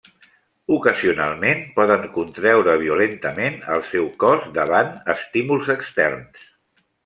Ocasionalment, 0.75 1.61
poden 1.75 2.07
contreure 2.15 2.75
violentament 2.85 3.61
el 3.77 3.87
seu 3.93 4.11
cos 4.27 4.51
davant 4.59 4.93
estímuls 5.17 5.73
externs. 5.79 6.53